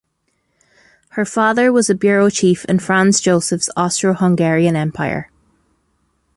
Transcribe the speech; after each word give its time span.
Her 1.09 1.25
father 1.25 1.71
was 1.71 1.87
a 1.87 1.93
bureau 1.93 2.31
chief 2.31 2.65
in 2.65 2.79
Franz 2.79 3.21
Joseph's 3.21 3.69
Austro-Hungarian 3.77 4.75
Empire. 4.75 5.29